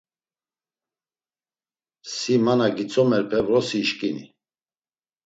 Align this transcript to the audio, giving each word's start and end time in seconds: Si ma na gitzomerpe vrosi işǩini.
Si 2.15 2.33
ma 2.43 2.53
na 2.59 2.67
gitzomerpe 2.75 3.37
vrosi 3.45 3.77
işǩini. 3.83 4.25